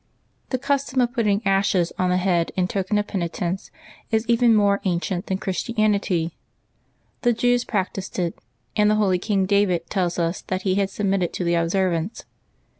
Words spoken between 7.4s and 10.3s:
practised it, and the holy King David tells